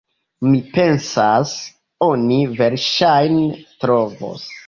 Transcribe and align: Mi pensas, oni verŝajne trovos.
Mi 0.51 0.61
pensas, 0.77 1.51
oni 2.07 2.39
verŝajne 2.61 3.45
trovos. 3.85 4.51